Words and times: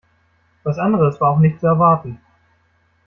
Was 0.63 0.79
anderes 0.79 1.21
war 1.21 1.33
auch 1.33 1.37
nicht 1.37 1.59
zu 1.59 1.67
erwarten. 1.67 2.19